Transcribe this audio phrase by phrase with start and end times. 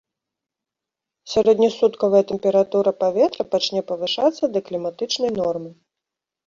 [1.33, 5.71] Сярэднесуткавая тэмпература паветра пачне павышацца да кліматычнай нормы.